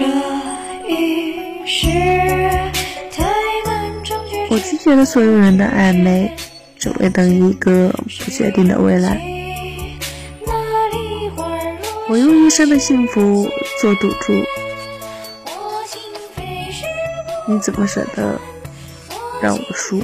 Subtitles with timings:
[0.00, 0.06] 这
[0.88, 1.90] 一世，
[4.48, 6.34] 我拒绝了所有人的暧昧，
[6.78, 7.92] 只为等一个
[8.24, 9.20] 不确定的未来。
[12.08, 13.46] 我用一生的幸福
[13.78, 14.32] 做赌注。
[17.46, 18.40] 你怎么舍得
[19.42, 20.02] 让我输？